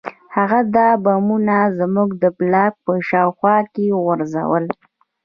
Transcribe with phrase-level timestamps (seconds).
[0.35, 4.65] هغه دا بمونه زموږ د بلاک په شاوخوا کې وغورځول